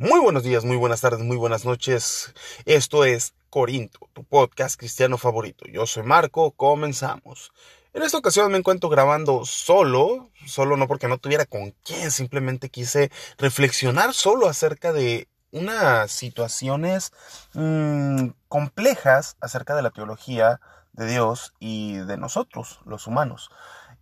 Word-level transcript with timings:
Muy 0.00 0.20
buenos 0.20 0.44
días, 0.44 0.64
muy 0.64 0.76
buenas 0.76 1.00
tardes, 1.00 1.18
muy 1.18 1.36
buenas 1.36 1.64
noches. 1.64 2.32
Esto 2.66 3.04
es 3.04 3.34
Corinto, 3.50 3.98
tu 4.12 4.22
podcast 4.22 4.78
cristiano 4.78 5.18
favorito. 5.18 5.64
Yo 5.66 5.86
soy 5.86 6.04
Marco, 6.04 6.52
comenzamos. 6.52 7.50
En 7.92 8.04
esta 8.04 8.18
ocasión 8.18 8.52
me 8.52 8.58
encuentro 8.58 8.88
grabando 8.90 9.44
solo, 9.44 10.30
solo 10.46 10.76
no 10.76 10.86
porque 10.86 11.08
no 11.08 11.18
tuviera 11.18 11.46
con 11.46 11.74
quién, 11.84 12.12
simplemente 12.12 12.68
quise 12.68 13.10
reflexionar 13.38 14.14
solo 14.14 14.46
acerca 14.46 14.92
de 14.92 15.26
unas 15.50 16.12
situaciones 16.12 17.12
mmm, 17.54 18.28
complejas 18.46 19.36
acerca 19.40 19.74
de 19.74 19.82
la 19.82 19.90
teología 19.90 20.60
de 20.92 21.06
Dios 21.08 21.54
y 21.58 21.94
de 21.96 22.16
nosotros, 22.18 22.78
los 22.84 23.08
humanos. 23.08 23.50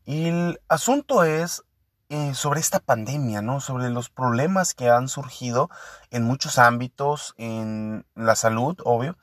Y 0.04 0.28
el 0.28 0.60
asunto 0.68 1.24
es 1.24 1.62
eh, 2.08 2.34
sobre 2.34 2.60
esta 2.60 2.80
pandemia, 2.80 3.42
¿no? 3.42 3.60
Sobre 3.60 3.90
los 3.90 4.10
problemas 4.10 4.74
que 4.74 4.88
han 4.90 5.08
surgido 5.08 5.70
en 6.10 6.24
muchos 6.24 6.58
ámbitos, 6.58 7.34
en 7.38 8.06
la 8.14 8.36
salud, 8.36 8.76
obvio, 8.84 9.16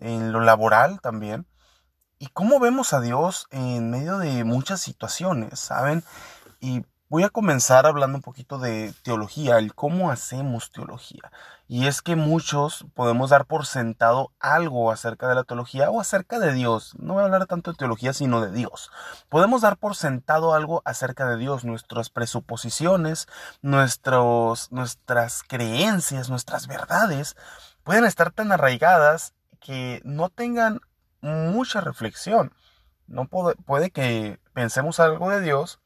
en 0.00 0.32
lo 0.32 0.40
laboral 0.40 1.00
también. 1.00 1.46
Y 2.18 2.28
cómo 2.28 2.60
vemos 2.60 2.92
a 2.92 3.00
Dios 3.00 3.48
en 3.50 3.90
medio 3.90 4.18
de 4.18 4.44
muchas 4.44 4.80
situaciones, 4.80 5.58
¿saben? 5.60 6.04
Y 6.60 6.84
Voy 7.12 7.24
a 7.24 7.28
comenzar 7.28 7.84
hablando 7.84 8.16
un 8.16 8.22
poquito 8.22 8.56
de 8.56 8.94
teología, 9.02 9.58
el 9.58 9.74
cómo 9.74 10.10
hacemos 10.10 10.70
teología. 10.70 11.30
Y 11.72 11.86
es 11.86 12.02
que 12.02 12.16
muchos 12.16 12.84
podemos 12.92 13.30
dar 13.30 13.46
por 13.46 13.64
sentado 13.64 14.30
algo 14.40 14.92
acerca 14.92 15.26
de 15.26 15.34
la 15.34 15.44
teología 15.44 15.88
o 15.88 16.02
acerca 16.02 16.38
de 16.38 16.52
Dios. 16.52 16.94
No 16.98 17.14
voy 17.14 17.22
a 17.22 17.24
hablar 17.24 17.46
tanto 17.46 17.72
de 17.72 17.78
teología, 17.78 18.12
sino 18.12 18.42
de 18.42 18.52
Dios. 18.52 18.90
Podemos 19.30 19.62
dar 19.62 19.78
por 19.78 19.96
sentado 19.96 20.52
algo 20.52 20.82
acerca 20.84 21.26
de 21.26 21.38
Dios, 21.38 21.64
nuestras 21.64 22.10
presuposiciones, 22.10 23.26
nuestros, 23.62 24.70
nuestras 24.70 25.44
creencias, 25.44 26.28
nuestras 26.28 26.66
verdades 26.66 27.36
pueden 27.84 28.04
estar 28.04 28.32
tan 28.32 28.52
arraigadas 28.52 29.32
que 29.58 30.02
no 30.04 30.28
tengan 30.28 30.82
mucha 31.22 31.80
reflexión. 31.80 32.52
No 33.06 33.28
puede, 33.28 33.56
puede 33.56 33.90
que 33.90 34.38
pensemos 34.52 35.00
algo 35.00 35.30
de 35.30 35.40
Dios 35.40 35.80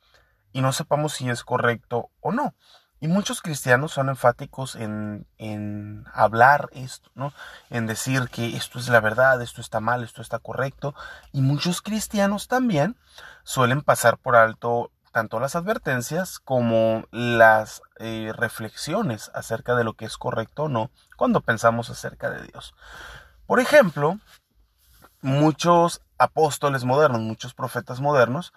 y 0.51 0.63
no 0.63 0.73
sepamos 0.73 1.13
si 1.13 1.31
es 1.31 1.45
correcto 1.45 2.11
o 2.19 2.33
no. 2.33 2.57
Y 2.99 3.09
muchos 3.09 3.43
cristianos 3.43 3.93
son 3.93 4.09
enfáticos 4.09 4.75
en, 4.75 5.27
en, 5.37 6.05
hablar 6.15 6.71
esto, 6.73 7.11
¿no? 7.15 7.33
En 7.69 7.87
decir 7.87 8.29
que 8.31 8.57
esto 8.57 8.79
es 8.79 8.89
la 8.89 9.01
verdad, 9.01 9.41
esto 9.43 9.61
está 9.61 9.81
mal, 9.81 10.03
esto 10.03 10.23
está 10.23 10.39
correcto. 10.39 10.95
Y 11.33 11.43
muchos 11.43 11.83
cristianos 11.83 12.49
también 12.49 12.97
suelen 13.45 13.83
pasar 13.83 14.17
por 14.17 14.35
alto 14.35 14.91
tanto 15.13 15.41
las 15.41 15.57
advertencias 15.57 16.39
como 16.39 17.05
las 17.11 17.81
eh, 18.01 18.33
reflexiones 18.37 19.31
acerca 19.33 19.75
de 19.75 19.83
lo 19.83 19.95
que 19.95 20.05
es 20.05 20.19
correcto 20.19 20.65
o 20.65 20.69
no 20.69 20.91
cuando 21.17 21.41
pensamos 21.41 21.89
acerca 21.89 22.29
de 22.29 22.43
Dios. 22.47 22.75
Por 23.47 23.59
ejemplo, 23.59 24.19
muchos 25.23 26.03
apóstoles 26.19 26.85
modernos, 26.85 27.23
muchos 27.23 27.55
profetas 27.55 28.01
modernos, 28.01 28.53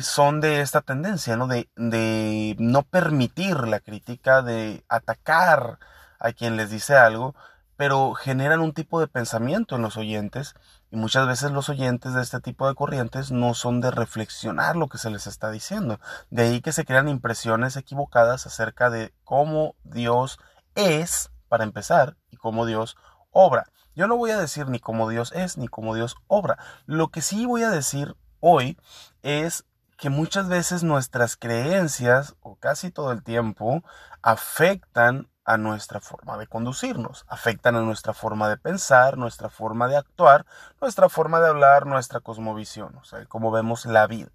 son 0.00 0.40
de 0.40 0.60
esta 0.60 0.80
tendencia, 0.80 1.36
¿no? 1.36 1.46
De, 1.46 1.68
de 1.76 2.56
no 2.58 2.82
permitir 2.82 3.66
la 3.66 3.80
crítica, 3.80 4.42
de 4.42 4.84
atacar 4.88 5.78
a 6.18 6.32
quien 6.32 6.56
les 6.56 6.70
dice 6.70 6.96
algo, 6.96 7.34
pero 7.76 8.12
generan 8.14 8.60
un 8.60 8.72
tipo 8.72 8.98
de 9.00 9.06
pensamiento 9.06 9.76
en 9.76 9.82
los 9.82 9.96
oyentes 9.96 10.54
y 10.90 10.96
muchas 10.96 11.26
veces 11.26 11.52
los 11.52 11.68
oyentes 11.68 12.12
de 12.12 12.22
este 12.22 12.40
tipo 12.40 12.66
de 12.66 12.74
corrientes 12.74 13.30
no 13.30 13.54
son 13.54 13.80
de 13.80 13.90
reflexionar 13.90 14.74
lo 14.74 14.88
que 14.88 14.98
se 14.98 15.10
les 15.10 15.26
está 15.26 15.50
diciendo. 15.50 16.00
De 16.30 16.42
ahí 16.42 16.60
que 16.60 16.72
se 16.72 16.84
crean 16.84 17.08
impresiones 17.08 17.76
equivocadas 17.76 18.46
acerca 18.46 18.90
de 18.90 19.14
cómo 19.22 19.76
Dios 19.84 20.40
es, 20.74 21.30
para 21.48 21.64
empezar, 21.64 22.16
y 22.30 22.36
cómo 22.36 22.66
Dios 22.66 22.96
obra. 23.30 23.66
Yo 23.94 24.06
no 24.08 24.16
voy 24.16 24.32
a 24.32 24.38
decir 24.38 24.68
ni 24.68 24.80
cómo 24.80 25.08
Dios 25.08 25.32
es, 25.32 25.56
ni 25.56 25.68
cómo 25.68 25.94
Dios 25.94 26.16
obra. 26.26 26.58
Lo 26.86 27.08
que 27.08 27.20
sí 27.20 27.46
voy 27.46 27.62
a 27.62 27.70
decir 27.70 28.16
hoy 28.40 28.76
es 29.22 29.64
que 29.98 30.10
muchas 30.10 30.48
veces 30.48 30.84
nuestras 30.84 31.36
creencias, 31.36 32.36
o 32.40 32.56
casi 32.56 32.90
todo 32.90 33.10
el 33.10 33.22
tiempo, 33.24 33.82
afectan 34.22 35.28
a 35.44 35.56
nuestra 35.56 36.00
forma 36.00 36.38
de 36.38 36.46
conducirnos, 36.46 37.24
afectan 37.26 37.74
a 37.74 37.80
nuestra 37.80 38.14
forma 38.14 38.48
de 38.48 38.58
pensar, 38.58 39.18
nuestra 39.18 39.48
forma 39.48 39.88
de 39.88 39.96
actuar, 39.96 40.46
nuestra 40.80 41.08
forma 41.08 41.40
de 41.40 41.48
hablar, 41.48 41.86
nuestra 41.86 42.20
cosmovisión, 42.20 42.96
o 42.96 43.04
sea, 43.04 43.24
cómo 43.26 43.50
vemos 43.50 43.86
la 43.86 44.06
vida. 44.06 44.30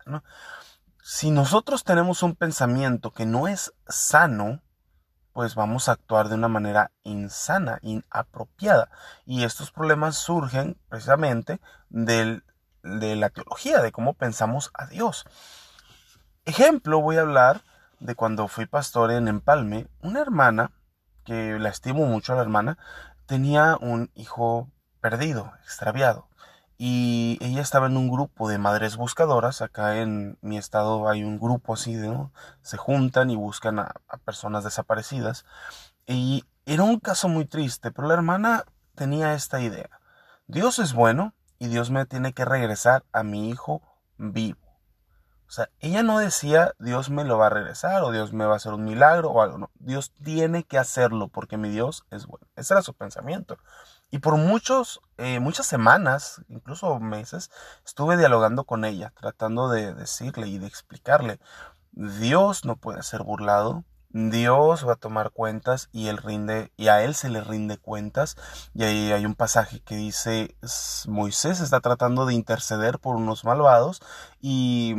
Si 1.01 1.31
nosotros 1.31 1.83
tenemos 1.85 2.23
un 2.23 2.35
pensamiento 2.35 3.11
que 3.11 3.25
no 3.25 3.47
es 3.47 3.73
sano, 3.87 4.61
pues 5.31 5.55
vamos 5.55 5.87
a 5.87 5.93
actuar 5.93 6.27
de 6.27 6.35
una 6.35 6.47
manera 6.47 6.91
insana, 7.03 7.79
inapropiada. 7.81 8.89
Y 9.25 9.43
estos 9.43 9.71
problemas 9.71 10.15
surgen 10.15 10.77
precisamente 10.89 11.59
de 12.83 13.15
la 13.15 13.29
teología, 13.29 13.81
de 13.81 13.91
cómo 13.91 14.13
pensamos 14.13 14.71
a 14.73 14.85
Dios. 14.85 15.25
Ejemplo, 16.45 17.01
voy 17.01 17.17
a 17.17 17.21
hablar 17.21 17.61
de 17.99 18.15
cuando 18.15 18.47
fui 18.47 18.65
pastor 18.65 19.11
en 19.11 19.27
Empalme. 19.27 19.87
Una 20.01 20.19
hermana, 20.21 20.71
que 21.25 21.57
la 21.59 21.69
estimo 21.69 22.05
mucho 22.05 22.33
a 22.33 22.35
la 22.35 22.41
hermana, 22.41 22.77
tenía 23.25 23.77
un 23.79 24.11
hijo 24.13 24.69
perdido, 24.99 25.53
extraviado 25.63 26.27
y 26.77 27.37
ella 27.41 27.61
estaba 27.61 27.87
en 27.87 27.97
un 27.97 28.09
grupo 28.09 28.49
de 28.49 28.57
madres 28.57 28.97
buscadoras. 28.97 29.61
Acá 29.61 30.01
en 30.01 30.37
mi 30.41 30.57
estado 30.57 31.07
hay 31.07 31.23
un 31.23 31.39
grupo 31.39 31.75
así, 31.75 31.93
¿no? 31.93 32.33
Se 32.61 32.77
juntan 32.77 33.29
y 33.29 33.37
buscan 33.37 33.79
a, 33.79 33.93
personas 34.25 34.63
desaparecidas. 34.63 35.45
Y 36.07 36.43
era 36.65 36.83
un 36.83 36.99
caso 36.99 37.29
muy 37.29 37.45
triste, 37.45 37.91
pero 37.91 38.07
la 38.07 38.15
hermana 38.15 38.65
tenía 38.95 39.33
esta 39.33 39.61
idea. 39.61 40.01
Dios 40.47 40.79
es 40.79 40.93
bueno 40.93 41.33
y 41.63 41.69
Dios 41.69 41.91
me 41.91 42.05
tiene 42.05 42.33
que 42.33 42.43
regresar 42.43 43.05
a 43.13 43.23
mi 43.23 43.49
hijo 43.49 43.81
vivo. 44.17 44.59
O 45.47 45.51
sea, 45.53 45.69
ella 45.79 46.03
no 46.03 46.19
decía 46.19 46.73
Dios 46.77 47.09
me 47.09 47.23
lo 47.23 47.37
va 47.37 47.47
a 47.47 47.51
regresar 47.51 48.03
o 48.03 48.11
Dios 48.11 48.33
me 48.33 48.43
va 48.43 48.55
a 48.55 48.57
hacer 48.57 48.73
un 48.73 48.83
milagro 48.83 49.31
o 49.31 49.41
algo. 49.41 49.57
No, 49.57 49.71
Dios 49.75 50.11
tiene 50.21 50.65
que 50.65 50.77
hacerlo 50.77 51.29
porque 51.29 51.55
mi 51.55 51.69
Dios 51.69 52.03
es 52.11 52.25
bueno. 52.25 52.45
Ese 52.57 52.73
era 52.73 52.81
su 52.81 52.93
pensamiento. 52.93 53.57
Y 54.11 54.19
por 54.19 54.35
muchos, 54.35 54.99
eh, 55.15 55.39
muchas 55.39 55.65
semanas, 55.65 56.41
incluso 56.49 56.99
meses, 56.99 57.49
estuve 57.85 58.17
dialogando 58.17 58.65
con 58.65 58.83
ella, 58.83 59.13
tratando 59.17 59.69
de 59.69 59.93
decirle 59.93 60.47
y 60.47 60.57
de 60.57 60.67
explicarle, 60.67 61.39
Dios 61.93 62.65
no 62.65 62.75
puede 62.75 63.03
ser 63.03 63.23
burlado, 63.23 63.85
Dios 64.13 64.87
va 64.87 64.93
a 64.93 64.97
tomar 64.97 65.31
cuentas 65.31 65.89
y 65.91 66.07
él 66.07 66.17
rinde 66.17 66.71
y 66.77 66.87
a 66.87 67.03
él 67.03 67.15
se 67.15 67.29
le 67.29 67.41
rinde 67.41 67.77
cuentas 67.77 68.37
y 68.75 68.83
ahí 68.83 69.11
hay 69.11 69.25
un 69.25 69.33
pasaje 69.33 69.81
que 69.81 69.95
dice 69.95 70.55
Moisés 71.07 71.59
está 71.59 71.81
tratando 71.81 72.27
de 72.27 72.35
interceder 72.35 72.99
por 72.99 73.15
unos 73.15 73.43
malvados 73.43 74.01
y, 74.39 74.95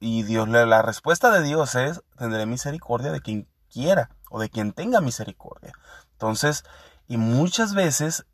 y 0.00 0.22
Dios 0.22 0.48
la 0.48 0.82
respuesta 0.82 1.30
de 1.30 1.42
Dios 1.42 1.74
es 1.76 2.02
tendré 2.18 2.44
misericordia 2.44 3.10
de 3.10 3.22
quien 3.22 3.48
quiera 3.70 4.10
o 4.30 4.38
de 4.38 4.50
quien 4.50 4.72
tenga 4.72 5.00
misericordia. 5.00 5.72
Entonces, 6.12 6.64
y 7.06 7.16
muchas 7.16 7.74
veces 7.74 8.26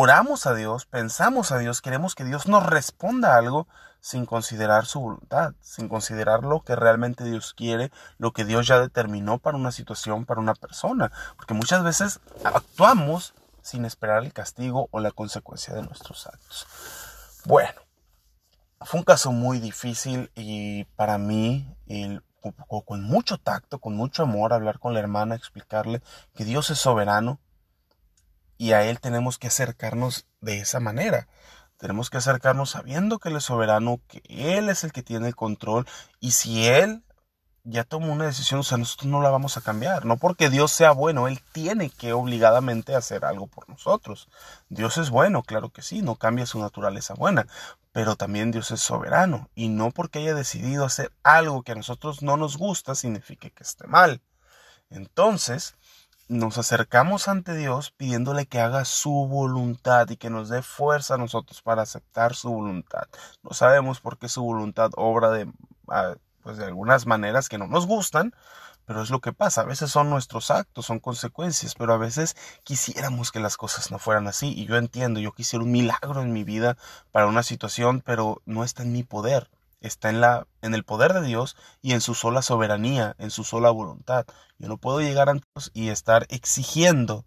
oramos 0.00 0.46
a 0.46 0.54
Dios, 0.54 0.86
pensamos 0.86 1.50
a 1.50 1.58
Dios, 1.58 1.82
queremos 1.82 2.14
que 2.14 2.22
Dios 2.22 2.46
nos 2.46 2.64
responda 2.64 3.36
algo 3.36 3.66
sin 4.00 4.26
considerar 4.26 4.86
su 4.86 5.00
voluntad, 5.00 5.54
sin 5.60 5.88
considerar 5.88 6.44
lo 6.44 6.62
que 6.62 6.76
realmente 6.76 7.24
Dios 7.24 7.52
quiere, 7.52 7.90
lo 8.16 8.30
que 8.30 8.44
Dios 8.44 8.68
ya 8.68 8.78
determinó 8.78 9.38
para 9.38 9.56
una 9.56 9.72
situación, 9.72 10.24
para 10.24 10.40
una 10.40 10.54
persona. 10.54 11.10
Porque 11.36 11.54
muchas 11.54 11.82
veces 11.82 12.20
actuamos 12.44 13.34
sin 13.60 13.84
esperar 13.84 14.22
el 14.22 14.32
castigo 14.32 14.86
o 14.92 15.00
la 15.00 15.10
consecuencia 15.10 15.74
de 15.74 15.82
nuestros 15.82 16.28
actos. 16.28 16.68
Bueno, 17.44 17.80
fue 18.82 19.00
un 19.00 19.04
caso 19.04 19.32
muy 19.32 19.58
difícil 19.58 20.30
y 20.36 20.84
para 20.94 21.18
mí, 21.18 21.66
con 22.84 23.02
mucho 23.02 23.38
tacto, 23.38 23.80
con 23.80 23.96
mucho 23.96 24.22
amor, 24.22 24.52
hablar 24.52 24.78
con 24.78 24.94
la 24.94 25.00
hermana, 25.00 25.34
explicarle 25.34 26.02
que 26.36 26.44
Dios 26.44 26.70
es 26.70 26.78
soberano, 26.78 27.40
y 28.58 28.72
a 28.72 28.84
Él 28.84 29.00
tenemos 29.00 29.38
que 29.38 29.46
acercarnos 29.46 30.26
de 30.40 30.58
esa 30.58 30.80
manera. 30.80 31.28
Tenemos 31.78 32.10
que 32.10 32.18
acercarnos 32.18 32.70
sabiendo 32.70 33.20
que 33.20 33.30
Él 33.30 33.36
es 33.36 33.44
soberano, 33.44 34.00
que 34.08 34.20
Él 34.28 34.68
es 34.68 34.84
el 34.84 34.92
que 34.92 35.02
tiene 35.02 35.28
el 35.28 35.36
control 35.36 35.86
y 36.20 36.32
si 36.32 36.66
Él 36.66 37.04
ya 37.70 37.84
tomó 37.84 38.12
una 38.12 38.24
decisión, 38.24 38.60
o 38.60 38.62
sea, 38.62 38.78
nosotros 38.78 39.06
no 39.06 39.20
la 39.20 39.30
vamos 39.30 39.56
a 39.56 39.60
cambiar. 39.60 40.06
No 40.06 40.16
porque 40.16 40.50
Dios 40.50 40.72
sea 40.72 40.90
bueno, 40.92 41.28
Él 41.28 41.40
tiene 41.52 41.90
que 41.90 42.12
obligadamente 42.12 42.94
hacer 42.94 43.24
algo 43.24 43.46
por 43.46 43.68
nosotros. 43.68 44.28
Dios 44.68 44.98
es 44.98 45.10
bueno, 45.10 45.42
claro 45.42 45.70
que 45.70 45.82
sí, 45.82 46.02
no 46.02 46.16
cambia 46.16 46.46
su 46.46 46.58
naturaleza 46.58 47.14
buena, 47.14 47.46
pero 47.92 48.16
también 48.16 48.50
Dios 48.50 48.70
es 48.70 48.80
soberano 48.80 49.48
y 49.54 49.68
no 49.68 49.90
porque 49.90 50.20
haya 50.20 50.34
decidido 50.34 50.84
hacer 50.84 51.12
algo 51.22 51.62
que 51.62 51.72
a 51.72 51.76
nosotros 51.76 52.22
no 52.22 52.36
nos 52.36 52.56
gusta 52.56 52.94
significa 52.94 53.50
que 53.50 53.62
esté 53.62 53.86
mal. 53.86 54.20
Entonces, 54.90 55.76
nos 56.28 56.58
acercamos 56.58 57.26
ante 57.26 57.56
Dios 57.56 57.90
pidiéndole 57.90 58.46
que 58.46 58.60
haga 58.60 58.84
su 58.84 59.10
voluntad 59.10 60.08
y 60.10 60.16
que 60.16 60.30
nos 60.30 60.48
dé 60.48 60.62
fuerza 60.62 61.14
a 61.14 61.18
nosotros 61.18 61.62
para 61.62 61.82
aceptar 61.82 62.34
su 62.34 62.50
voluntad. 62.50 63.08
No 63.42 63.50
sabemos 63.52 64.00
por 64.00 64.18
qué 64.18 64.28
su 64.28 64.42
voluntad 64.42 64.90
obra 64.96 65.30
de, 65.30 65.50
pues 66.42 66.58
de 66.58 66.66
algunas 66.66 67.06
maneras 67.06 67.48
que 67.48 67.58
no 67.58 67.66
nos 67.66 67.86
gustan, 67.86 68.34
pero 68.84 69.02
es 69.02 69.10
lo 69.10 69.20
que 69.20 69.32
pasa. 69.32 69.62
A 69.62 69.64
veces 69.64 69.90
son 69.90 70.10
nuestros 70.10 70.50
actos, 70.50 70.86
son 70.86 71.00
consecuencias, 71.00 71.74
pero 71.74 71.94
a 71.94 71.98
veces 71.98 72.36
quisiéramos 72.62 73.32
que 73.32 73.40
las 73.40 73.56
cosas 73.56 73.90
no 73.90 73.98
fueran 73.98 74.28
así. 74.28 74.52
Y 74.54 74.66
yo 74.66 74.76
entiendo, 74.76 75.20
yo 75.20 75.32
quisiera 75.32 75.64
un 75.64 75.72
milagro 75.72 76.22
en 76.22 76.32
mi 76.32 76.44
vida 76.44 76.76
para 77.10 77.26
una 77.26 77.42
situación, 77.42 78.02
pero 78.04 78.42
no 78.46 78.64
está 78.64 78.82
en 78.82 78.92
mi 78.92 79.02
poder. 79.02 79.50
Está 79.80 80.10
en, 80.10 80.20
la, 80.20 80.46
en 80.62 80.74
el 80.74 80.84
poder 80.84 81.12
de 81.12 81.22
Dios 81.22 81.56
y 81.80 81.92
en 81.92 82.00
su 82.00 82.14
sola 82.14 82.42
soberanía, 82.42 83.14
en 83.18 83.30
su 83.30 83.44
sola 83.44 83.70
voluntad. 83.70 84.26
Yo 84.58 84.68
no 84.68 84.76
puedo 84.76 85.00
llegar 85.00 85.28
a 85.28 85.34
Dios 85.34 85.70
y 85.72 85.88
estar 85.88 86.26
exigiendo 86.30 87.24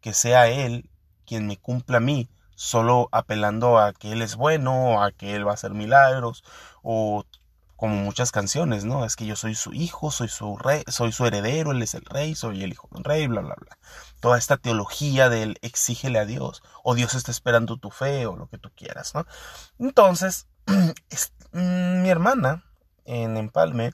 que 0.00 0.12
sea 0.12 0.48
Él 0.48 0.90
quien 1.26 1.46
me 1.46 1.56
cumpla 1.56 1.98
a 1.98 2.00
mí, 2.00 2.28
solo 2.54 3.08
apelando 3.12 3.78
a 3.78 3.92
que 3.92 4.12
Él 4.12 4.22
es 4.22 4.36
bueno, 4.36 5.02
a 5.02 5.10
que 5.10 5.34
Él 5.34 5.46
va 5.46 5.52
a 5.52 5.54
hacer 5.54 5.72
milagros, 5.72 6.44
o 6.82 7.24
como 7.76 7.96
muchas 7.96 8.32
canciones, 8.32 8.84
¿no? 8.84 9.04
Es 9.04 9.16
que 9.16 9.26
yo 9.26 9.36
soy 9.36 9.54
su 9.54 9.72
hijo, 9.74 10.10
soy 10.10 10.28
su 10.28 10.56
rey, 10.56 10.82
soy 10.88 11.12
su 11.12 11.26
heredero, 11.26 11.72
él 11.72 11.82
es 11.82 11.94
el 11.94 12.04
rey, 12.06 12.34
soy 12.34 12.64
el 12.64 12.72
hijo 12.72 12.88
del 12.90 13.04
rey, 13.04 13.26
bla, 13.26 13.42
bla, 13.42 13.54
bla. 13.54 13.78
Toda 14.20 14.38
esta 14.38 14.56
teología 14.56 15.28
del 15.28 15.58
exígele 15.60 16.18
a 16.18 16.24
Dios, 16.24 16.62
o 16.82 16.94
Dios 16.94 17.14
está 17.14 17.30
esperando 17.30 17.76
tu 17.76 17.90
fe, 17.90 18.26
o 18.26 18.36
lo 18.36 18.48
que 18.48 18.58
tú 18.58 18.70
quieras, 18.74 19.14
¿no? 19.14 19.26
Entonces, 19.78 20.48
mm, 20.66 20.90
mi 21.56 22.08
hermana 22.08 22.64
en 23.04 23.36
Empalme 23.36 23.92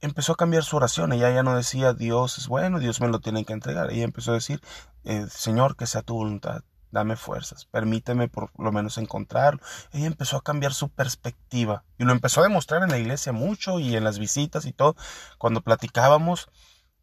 empezó 0.00 0.32
a 0.32 0.36
cambiar 0.36 0.64
su 0.64 0.76
oración. 0.76 1.12
Ella 1.12 1.30
ya 1.30 1.42
no 1.42 1.56
decía 1.56 1.92
Dios 1.92 2.38
es 2.38 2.48
bueno, 2.48 2.78
Dios 2.78 3.00
me 3.00 3.08
lo 3.08 3.20
tiene 3.20 3.44
que 3.44 3.52
entregar. 3.52 3.90
Ella 3.90 4.04
empezó 4.04 4.32
a 4.32 4.34
decir, 4.34 4.60
eh, 5.04 5.26
Señor, 5.30 5.76
que 5.76 5.86
sea 5.86 6.02
tu 6.02 6.14
voluntad 6.14 6.62
dame 6.92 7.16
fuerzas, 7.16 7.66
permíteme 7.66 8.28
por 8.28 8.50
lo 8.58 8.72
menos 8.72 8.98
encontrarlo. 8.98 9.60
Ella 9.92 10.06
empezó 10.06 10.36
a 10.36 10.42
cambiar 10.42 10.74
su 10.74 10.88
perspectiva 10.88 11.84
y 11.98 12.04
lo 12.04 12.12
empezó 12.12 12.40
a 12.40 12.44
demostrar 12.44 12.82
en 12.82 12.90
la 12.90 12.98
iglesia 12.98 13.32
mucho 13.32 13.78
y 13.78 13.96
en 13.96 14.04
las 14.04 14.18
visitas 14.18 14.64
y 14.66 14.72
todo, 14.72 14.96
cuando 15.38 15.60
platicábamos. 15.60 16.48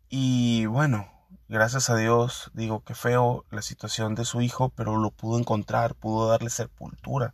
Y 0.10 0.66
bueno, 0.68 1.08
gracias 1.48 1.90
a 1.90 1.96
Dios, 1.96 2.52
digo 2.54 2.84
que 2.84 2.96
feo 2.96 3.46
la 3.50 3.62
situación 3.62 4.16
de 4.16 4.26
su 4.26 4.42
hijo, 4.42 4.70
pero 4.70 4.98
lo 4.98 5.12
pudo 5.12 5.40
encontrar, 5.40 5.96
pudo 5.96 6.30
darle 6.30 6.50
sepultura. 6.50 7.34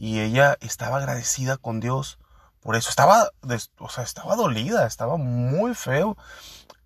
Y 0.00 0.18
ella 0.18 0.58
estaba 0.60 0.96
agradecida 0.96 1.58
con 1.58 1.78
Dios. 1.78 2.18
Por 2.60 2.74
eso 2.74 2.90
estaba, 2.90 3.30
o 3.78 3.88
sea, 3.88 4.02
estaba 4.02 4.34
dolida, 4.34 4.84
estaba 4.84 5.16
muy 5.16 5.76
feo 5.76 6.16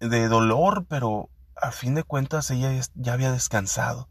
de 0.01 0.29
dolor, 0.29 0.85
pero 0.87 1.31
a 1.57 1.71
fin 1.71 1.95
de 1.95 2.03
cuentas 2.03 2.51
ella 2.51 2.71
ya 2.95 3.15
había 3.15 3.33
descansado 3.33 4.09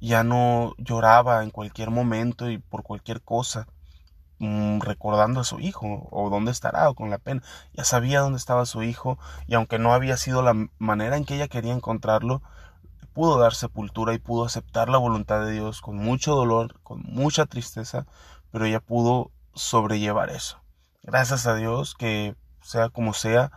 ya 0.00 0.24
no 0.24 0.74
lloraba 0.78 1.42
en 1.42 1.50
cualquier 1.50 1.90
momento 1.90 2.50
y 2.50 2.58
por 2.58 2.82
cualquier 2.82 3.22
cosa, 3.22 3.66
mm, 4.38 4.80
recordando 4.80 5.40
a 5.40 5.44
su 5.44 5.60
hijo 5.60 6.08
o 6.10 6.30
dónde 6.30 6.50
estará 6.50 6.88
o 6.88 6.94
con 6.94 7.10
la 7.10 7.18
pena. 7.18 7.42
Ya 7.74 7.84
sabía 7.84 8.20
dónde 8.20 8.38
estaba 8.38 8.66
su 8.66 8.82
hijo 8.82 9.18
y 9.46 9.54
aunque 9.54 9.78
no 9.78 9.92
había 9.92 10.16
sido 10.16 10.42
la 10.42 10.54
manera 10.78 11.16
en 11.16 11.24
que 11.24 11.36
ella 11.36 11.48
quería 11.48 11.74
encontrarlo, 11.74 12.42
pudo 13.20 13.38
dar 13.38 13.54
sepultura 13.54 14.14
y 14.14 14.18
pudo 14.18 14.46
aceptar 14.46 14.88
la 14.88 14.96
voluntad 14.96 15.44
de 15.44 15.52
Dios 15.52 15.82
con 15.82 15.98
mucho 15.98 16.34
dolor, 16.34 16.80
con 16.82 17.02
mucha 17.02 17.44
tristeza, 17.44 18.06
pero 18.50 18.64
ella 18.64 18.80
pudo 18.80 19.30
sobrellevar 19.52 20.30
eso. 20.30 20.62
Gracias 21.02 21.46
a 21.46 21.54
Dios 21.54 21.94
que 21.94 22.34
sea 22.62 22.88
como 22.88 23.12
sea, 23.12 23.52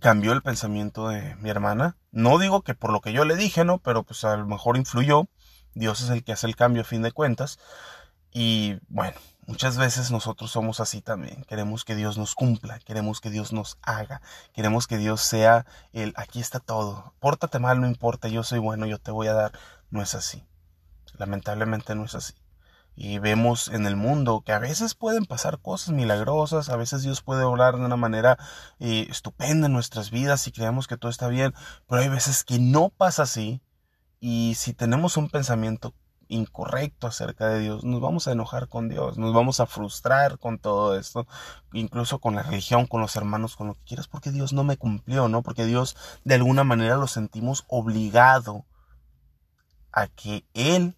cambió 0.00 0.32
el 0.32 0.40
pensamiento 0.40 1.08
de 1.08 1.36
mi 1.42 1.50
hermana. 1.50 1.98
No 2.10 2.38
digo 2.38 2.62
que 2.62 2.74
por 2.74 2.90
lo 2.90 3.02
que 3.02 3.12
yo 3.12 3.26
le 3.26 3.36
dije, 3.36 3.66
¿no? 3.66 3.80
Pero 3.80 4.02
pues 4.02 4.24
a 4.24 4.34
lo 4.38 4.46
mejor 4.46 4.78
influyó. 4.78 5.28
Dios 5.74 6.00
es 6.00 6.08
el 6.08 6.24
que 6.24 6.32
hace 6.32 6.46
el 6.46 6.56
cambio 6.56 6.80
a 6.80 6.86
fin 6.86 7.02
de 7.02 7.12
cuentas. 7.12 7.58
Y 8.32 8.78
bueno, 8.88 9.18
muchas 9.46 9.76
veces 9.78 10.10
nosotros 10.10 10.50
somos 10.50 10.80
así 10.80 11.00
también. 11.00 11.44
Queremos 11.44 11.84
que 11.84 11.94
Dios 11.94 12.18
nos 12.18 12.34
cumpla, 12.34 12.78
queremos 12.80 13.20
que 13.20 13.30
Dios 13.30 13.52
nos 13.52 13.78
haga, 13.82 14.20
queremos 14.52 14.86
que 14.86 14.98
Dios 14.98 15.20
sea 15.20 15.66
el 15.92 16.12
aquí 16.16 16.40
está 16.40 16.60
todo. 16.60 17.14
Pórtate 17.20 17.58
mal, 17.58 17.80
no 17.80 17.86
importa, 17.86 18.28
yo 18.28 18.42
soy 18.42 18.58
bueno, 18.58 18.86
yo 18.86 18.98
te 18.98 19.10
voy 19.10 19.28
a 19.28 19.34
dar. 19.34 19.52
No 19.90 20.02
es 20.02 20.14
así. 20.14 20.44
Lamentablemente 21.18 21.94
no 21.94 22.04
es 22.04 22.14
así 22.14 22.34
y 22.96 23.18
vemos 23.18 23.68
en 23.68 23.86
el 23.86 23.94
mundo 23.94 24.42
que 24.44 24.52
a 24.52 24.58
veces 24.58 24.94
pueden 24.94 25.26
pasar 25.26 25.60
cosas 25.60 25.90
milagrosas, 25.90 26.70
a 26.70 26.76
veces 26.76 27.02
Dios 27.02 27.20
puede 27.20 27.44
obrar 27.44 27.76
de 27.76 27.84
una 27.84 27.96
manera 27.96 28.38
eh, 28.80 29.06
estupenda 29.10 29.66
en 29.66 29.74
nuestras 29.74 30.10
vidas 30.10 30.46
y 30.48 30.52
creemos 30.52 30.86
que 30.86 30.96
todo 30.96 31.10
está 31.10 31.28
bien, 31.28 31.52
pero 31.86 32.00
hay 32.00 32.08
veces 32.08 32.42
que 32.42 32.58
no 32.58 32.88
pasa 32.88 33.24
así 33.24 33.60
y 34.18 34.54
si 34.56 34.72
tenemos 34.72 35.18
un 35.18 35.28
pensamiento 35.28 35.94
incorrecto 36.28 37.06
acerca 37.06 37.48
de 37.48 37.60
Dios, 37.60 37.84
nos 37.84 38.00
vamos 38.00 38.26
a 38.28 38.32
enojar 38.32 38.68
con 38.68 38.88
Dios, 38.88 39.18
nos 39.18 39.32
vamos 39.32 39.60
a 39.60 39.66
frustrar 39.66 40.38
con 40.38 40.58
todo 40.58 40.98
esto, 40.98 41.26
incluso 41.72 42.18
con 42.18 42.34
la 42.34 42.42
religión, 42.42 42.86
con 42.86 43.00
los 43.00 43.16
hermanos, 43.16 43.56
con 43.56 43.68
lo 43.68 43.74
que 43.74 43.84
quieras, 43.84 44.08
porque 44.08 44.30
Dios 44.30 44.52
no 44.52 44.64
me 44.64 44.76
cumplió, 44.76 45.28
¿no? 45.28 45.42
Porque 45.42 45.64
Dios 45.64 45.96
de 46.24 46.34
alguna 46.34 46.64
manera 46.64 46.96
lo 46.96 47.06
sentimos 47.06 47.64
obligado 47.68 48.64
a 49.92 50.08
que 50.08 50.44
Él 50.54 50.96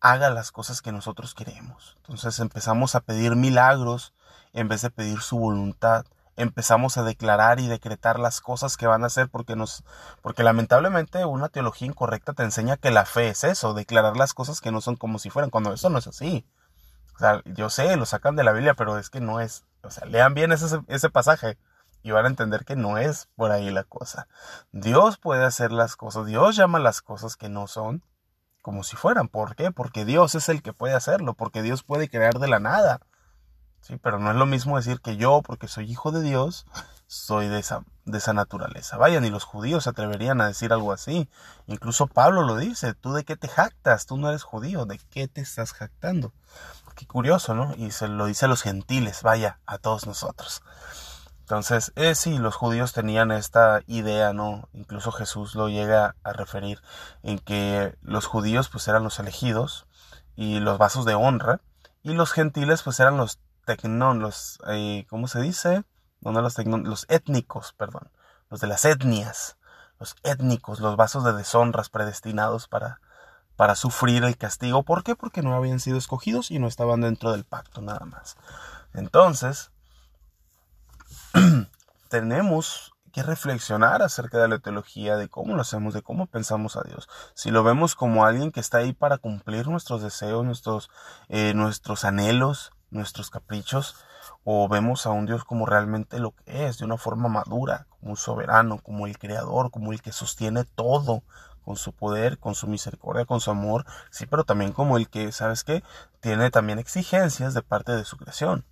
haga 0.00 0.30
las 0.30 0.50
cosas 0.50 0.82
que 0.82 0.92
nosotros 0.92 1.34
queremos. 1.34 1.94
Entonces 1.98 2.38
empezamos 2.40 2.94
a 2.94 3.00
pedir 3.00 3.36
milagros 3.36 4.12
en 4.52 4.68
vez 4.68 4.82
de 4.82 4.90
pedir 4.90 5.20
su 5.20 5.38
voluntad. 5.38 6.04
Empezamos 6.36 6.96
a 6.96 7.02
declarar 7.02 7.60
y 7.60 7.68
decretar 7.68 8.18
las 8.18 8.40
cosas 8.40 8.76
que 8.76 8.86
van 8.86 9.04
a 9.04 9.08
hacer 9.08 9.28
porque 9.28 9.54
nos 9.54 9.84
porque 10.22 10.42
lamentablemente 10.42 11.24
una 11.24 11.48
teología 11.48 11.88
incorrecta 11.88 12.32
te 12.32 12.42
enseña 12.42 12.76
que 12.76 12.90
la 12.90 13.04
fe 13.04 13.28
es 13.28 13.44
eso, 13.44 13.74
declarar 13.74 14.16
las 14.16 14.32
cosas 14.34 14.60
que 14.60 14.72
no 14.72 14.80
son 14.80 14.96
como 14.96 15.18
si 15.18 15.30
fueran, 15.30 15.50
cuando 15.50 15.72
eso 15.72 15.90
no 15.90 15.98
es 15.98 16.06
así. 16.06 16.46
O 17.14 17.18
sea, 17.18 17.42
yo 17.44 17.70
sé, 17.70 17.96
lo 17.96 18.06
sacan 18.06 18.36
de 18.36 18.44
la 18.44 18.52
Biblia, 18.52 18.74
pero 18.74 18.98
es 18.98 19.10
que 19.10 19.20
no 19.20 19.40
es, 19.40 19.64
o 19.82 19.90
sea, 19.90 20.06
lean 20.06 20.34
bien 20.34 20.52
ese, 20.52 20.80
ese 20.88 21.10
pasaje 21.10 21.58
y 22.02 22.10
van 22.10 22.24
a 22.24 22.28
entender 22.28 22.64
que 22.64 22.76
no 22.76 22.98
es 22.98 23.28
por 23.36 23.52
ahí 23.52 23.70
la 23.70 23.84
cosa. 23.84 24.26
Dios 24.72 25.18
puede 25.18 25.44
hacer 25.44 25.72
las 25.72 25.96
cosas, 25.96 26.26
Dios 26.26 26.56
llama 26.56 26.78
las 26.78 27.02
cosas 27.02 27.36
que 27.36 27.48
no 27.48 27.66
son 27.66 28.02
como 28.62 28.84
si 28.84 28.96
fueran. 28.96 29.28
¿Por 29.28 29.54
qué? 29.56 29.70
Porque 29.72 30.04
Dios 30.04 30.34
es 30.34 30.48
el 30.48 30.62
que 30.62 30.72
puede 30.72 30.94
hacerlo, 30.94 31.34
porque 31.34 31.62
Dios 31.62 31.82
puede 31.82 32.08
crear 32.08 32.38
de 32.38 32.48
la 32.48 32.60
nada. 32.60 33.00
Sí, 33.82 33.96
pero 34.00 34.20
no 34.20 34.30
es 34.30 34.36
lo 34.36 34.46
mismo 34.46 34.76
decir 34.76 35.00
que 35.00 35.16
yo, 35.16 35.42
porque 35.42 35.66
soy 35.66 35.90
hijo 35.90 36.12
de 36.12 36.22
Dios, 36.22 36.66
soy 37.08 37.48
de 37.48 37.58
esa, 37.58 37.84
de 38.04 38.18
esa 38.18 38.32
naturaleza. 38.32 38.96
Vaya, 38.96 39.20
ni 39.20 39.28
los 39.28 39.44
judíos 39.44 39.84
se 39.84 39.90
atreverían 39.90 40.40
a 40.40 40.46
decir 40.46 40.72
algo 40.72 40.92
así. 40.92 41.28
Incluso 41.66 42.06
Pablo 42.06 42.42
lo 42.42 42.56
dice, 42.56 42.94
¿tú 42.94 43.12
de 43.12 43.24
qué 43.24 43.36
te 43.36 43.48
jactas? 43.48 44.06
Tú 44.06 44.16
no 44.16 44.28
eres 44.28 44.44
judío, 44.44 44.86
¿de 44.86 45.00
qué 45.10 45.26
te 45.26 45.40
estás 45.40 45.72
jactando? 45.72 46.32
Qué 46.94 47.06
curioso, 47.06 47.54
¿no? 47.54 47.74
Y 47.76 47.90
se 47.90 48.06
lo 48.06 48.26
dice 48.26 48.44
a 48.44 48.48
los 48.48 48.62
gentiles, 48.62 49.22
vaya, 49.22 49.58
a 49.66 49.78
todos 49.78 50.06
nosotros. 50.06 50.62
Entonces, 51.40 51.92
eh, 51.96 52.14
sí, 52.14 52.38
los 52.38 52.54
judíos 52.54 52.92
tenían 52.92 53.32
esta 53.32 53.82
idea, 53.88 54.32
¿no? 54.32 54.68
Incluso 54.72 55.10
Jesús 55.10 55.56
lo 55.56 55.68
llega 55.68 56.14
a 56.22 56.32
referir 56.32 56.80
en 57.22 57.40
que 57.40 57.96
los 58.00 58.26
judíos 58.26 58.68
pues 58.68 58.86
eran 58.86 59.02
los 59.02 59.18
elegidos 59.18 59.86
y 60.36 60.60
los 60.60 60.78
vasos 60.78 61.04
de 61.04 61.14
honra 61.14 61.60
y 62.02 62.14
los 62.14 62.32
gentiles 62.32 62.82
pues 62.82 63.00
eran 63.00 63.16
los 63.16 63.38
tecnón, 63.64 64.20
los, 64.20 64.58
eh, 64.68 65.06
¿cómo 65.08 65.28
se 65.28 65.40
dice? 65.40 65.84
No, 66.20 66.32
no 66.32 66.40
los 66.40 66.54
tecnón, 66.54 66.84
los 66.84 67.06
étnicos, 67.08 67.72
perdón, 67.72 68.10
los 68.50 68.60
de 68.60 68.66
las 68.66 68.84
etnias, 68.84 69.56
los 69.98 70.16
étnicos, 70.22 70.80
los 70.80 70.96
vasos 70.96 71.24
de 71.24 71.32
deshonras 71.32 71.88
predestinados 71.88 72.68
para, 72.68 73.00
para 73.56 73.74
sufrir 73.74 74.24
el 74.24 74.36
castigo. 74.36 74.82
¿Por 74.82 75.04
qué? 75.04 75.16
Porque 75.16 75.42
no 75.42 75.54
habían 75.54 75.80
sido 75.80 75.98
escogidos 75.98 76.50
y 76.50 76.58
no 76.58 76.66
estaban 76.66 77.00
dentro 77.00 77.32
del 77.32 77.44
pacto 77.44 77.80
nada 77.82 78.04
más. 78.04 78.36
Entonces, 78.94 79.70
tenemos 82.08 82.92
que 83.12 83.22
reflexionar 83.22 84.02
acerca 84.02 84.38
de 84.38 84.48
la 84.48 84.58
teología, 84.58 85.16
de 85.16 85.28
cómo 85.28 85.54
lo 85.54 85.62
hacemos, 85.62 85.92
de 85.92 86.02
cómo 86.02 86.26
pensamos 86.26 86.76
a 86.76 86.82
Dios. 86.82 87.08
Si 87.34 87.50
lo 87.50 87.62
vemos 87.62 87.94
como 87.94 88.24
alguien 88.24 88.50
que 88.50 88.60
está 88.60 88.78
ahí 88.78 88.94
para 88.94 89.18
cumplir 89.18 89.68
nuestros 89.68 90.02
deseos, 90.02 90.44
nuestros, 90.44 90.90
eh, 91.28 91.52
nuestros 91.54 92.04
anhelos, 92.04 92.72
nuestros 92.92 93.30
caprichos, 93.30 93.96
o 94.44 94.68
vemos 94.68 95.06
a 95.06 95.10
un 95.10 95.26
Dios 95.26 95.44
como 95.44 95.66
realmente 95.66 96.20
lo 96.20 96.30
que 96.32 96.66
es, 96.66 96.78
de 96.78 96.84
una 96.84 96.96
forma 96.96 97.28
madura, 97.28 97.86
como 97.90 98.12
un 98.12 98.16
soberano, 98.16 98.78
como 98.78 99.06
el 99.06 99.18
creador, 99.18 99.70
como 99.70 99.92
el 99.92 100.00
que 100.00 100.12
sostiene 100.12 100.64
todo 100.64 101.22
con 101.64 101.76
su 101.76 101.92
poder, 101.92 102.38
con 102.38 102.54
su 102.54 102.66
misericordia, 102.66 103.24
con 103.24 103.40
su 103.40 103.50
amor, 103.50 103.84
sí, 104.10 104.26
pero 104.26 104.44
también 104.44 104.72
como 104.72 104.96
el 104.96 105.08
que, 105.08 105.32
¿sabes 105.32 105.64
qué? 105.64 105.82
Tiene 106.20 106.50
también 106.50 106.78
exigencias 106.78 107.54
de 107.54 107.62
parte 107.62 107.92
de 107.92 108.04
su 108.04 108.16
creación 108.16 108.64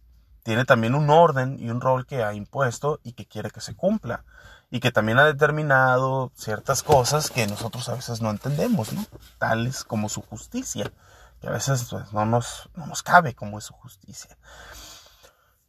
tiene 0.43 0.65
también 0.65 0.95
un 0.95 1.11
orden 1.11 1.59
y 1.61 1.71
un 1.71 1.81
rol 1.81 2.07
que 2.07 2.23
ha 2.25 2.35
impuesto 2.35 3.01
y 3.03 3.13
que 3.13 3.27
quiere 3.27 3.51
que 3.51 3.61
se 3.61 3.75
cumpla. 3.75 4.25
Y 4.71 4.81
que 4.81 4.93
también 4.93 5.19
ha 5.19 5.25
determinado 5.25 6.31
ciertas 6.37 6.83
cosas 6.83 7.31
que 7.31 7.47
nosotros 7.47 7.89
a 7.89 7.95
veces 7.95 8.21
no 8.21 8.31
entendemos, 8.31 8.93
¿no? 8.93 9.05
Tales 9.39 9.83
como 9.83 10.09
su 10.09 10.23
justicia, 10.23 10.93
que 11.41 11.49
a 11.49 11.53
veces 11.53 11.89
pues, 11.91 12.13
no, 12.13 12.25
nos, 12.27 12.71
no 12.75 12.87
nos 12.87 13.03
cabe 13.03 13.35
como 13.35 13.59
es 13.59 13.65
su 13.65 13.75
justicia. 13.75 14.37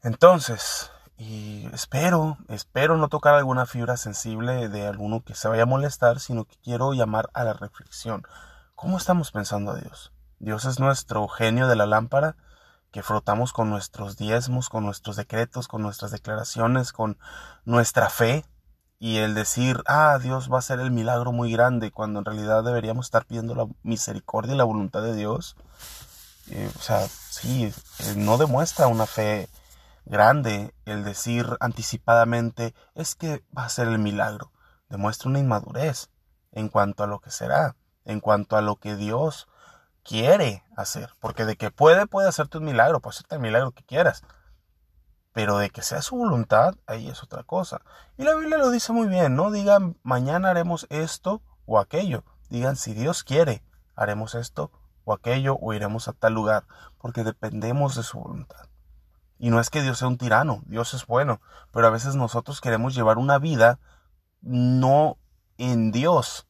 Entonces, 0.02 0.92
y 1.18 1.68
espero, 1.74 2.38
espero 2.48 2.98
no 2.98 3.08
tocar 3.08 3.36
alguna 3.36 3.66
fibra 3.66 3.98
sensible 3.98 4.70
de 4.70 4.88
alguno 4.88 5.24
que 5.24 5.36
se 5.36 5.48
vaya 5.48 5.64
a 5.64 5.68
molestar, 5.68 6.20
sino 6.20 6.46
que 6.46 6.58
quiero 6.64 6.94
llamar 6.94 7.30
a 7.34 7.44
la 7.44 7.54
reflexión. 7.54 8.24
¿Cómo 8.76 8.98
estamos 8.98 9.32
pensando 9.32 9.72
a 9.72 9.76
Dios? 9.76 10.12
¿Dios 10.40 10.66
es 10.66 10.80
nuestro 10.80 11.28
genio 11.28 11.68
de 11.68 11.76
la 11.76 11.86
lámpara? 11.86 12.36
que 12.92 13.04
frotamos 13.04 13.54
con 13.54 13.70
nuestros 13.70 14.18
diezmos, 14.18 14.70
con 14.70 14.84
nuestros 14.84 15.16
decretos, 15.16 15.68
con 15.68 15.82
nuestras 15.82 16.12
declaraciones, 16.12 16.92
con 16.92 17.18
nuestra 17.64 18.10
fe, 18.10 18.46
y 19.02 19.18
el 19.18 19.34
decir, 19.34 19.82
ah, 19.88 20.20
Dios 20.22 20.52
va 20.52 20.58
a 20.58 20.60
hacer 20.60 20.80
el 20.80 20.92
milagro 20.92 21.32
muy 21.32 21.52
grande, 21.52 21.90
cuando 21.90 22.20
en 22.20 22.26
realidad 22.26 22.64
deberíamos 22.64 23.08
estar 23.08 23.26
pidiendo 23.26 23.56
la 23.56 23.66
misericordia 23.82 24.54
y 24.54 24.58
la 24.58 24.64
voluntad 24.64 25.02
de 25.02 25.16
Dios. 25.16 25.56
Eh, 26.52 26.72
o 26.78 26.80
sea, 26.80 27.08
sí, 27.08 27.64
eh, 27.66 28.14
no 28.16 28.38
demuestra 28.38 28.86
una 28.86 29.08
fe 29.08 29.50
grande 30.06 30.76
el 30.86 31.04
decir 31.04 31.48
anticipadamente, 31.62 32.76
es 32.94 33.16
que 33.16 33.44
va 33.58 33.66
a 33.66 33.70
ser 33.70 33.88
el 33.88 33.98
milagro. 33.98 34.52
Demuestra 34.88 35.32
una 35.32 35.40
inmadurez 35.40 36.12
en 36.52 36.70
cuanto 36.70 37.04
a 37.04 37.08
lo 37.08 37.22
que 37.22 37.32
será, 37.32 37.76
en 38.06 38.20
cuanto 38.20 38.56
a 38.56 38.62
lo 38.62 38.76
que 38.76 38.96
Dios 38.96 39.48
quiere 40.04 40.64
hacer. 40.78 41.16
Porque 41.20 41.46
de 41.46 41.56
que 41.56 41.72
puede, 41.72 42.06
puede 42.06 42.30
hacerte 42.30 42.60
un 42.60 42.66
milagro, 42.66 43.00
puede 43.00 43.16
hacerte 43.16 43.34
el 43.34 43.42
milagro 43.42 43.72
que 43.72 43.82
quieras. 43.82 44.22
Pero 45.34 45.58
de 45.58 45.70
que 45.70 45.82
sea 45.82 46.02
su 46.02 46.16
voluntad, 46.16 46.76
ahí 46.88 47.08
es 47.08 47.24
otra 47.24 47.44
cosa. 47.44 47.82
Y 48.18 48.24
la 48.24 48.36
Biblia 48.36 48.58
lo 48.58 48.70
dice 48.70 48.92
muy 48.92 49.08
bien, 49.08 49.36
no 49.36 49.52
digan 49.52 49.98
mañana 50.04 50.50
haremos 50.50 50.88
esto 50.90 51.42
o 51.66 51.80
aquello. 51.80 52.24
Digan 52.50 52.76
si 52.76 52.94
Dios 52.94 53.24
quiere, 53.24 53.64
haremos 53.96 54.36
esto 54.36 54.72
o 55.04 55.14
aquello 55.14 55.58
o 55.62 55.74
iremos 55.74 56.08
a 56.08 56.14
tal 56.14 56.34
lugar, 56.34 56.66
porque 56.98 57.24
dependemos 57.24 57.96
de 57.96 58.04
su 58.04 58.20
voluntad. 58.20 58.68
Y 59.40 59.50
no 59.50 59.60
es 59.60 59.70
que 59.70 59.82
Dios 59.82 59.98
sea 59.98 60.08
un 60.08 60.18
tirano, 60.18 60.62
Dios 60.66 60.94
es 60.94 61.08
bueno, 61.08 61.42
pero 61.72 61.88
a 61.88 61.92
veces 61.92 62.16
nosotros 62.16 62.62
queremos 62.62 62.94
llevar 62.94 63.18
una 63.18 63.40
vida 63.40 63.80
no 64.42 65.18
en 65.58 65.92
Dios, 65.92 66.48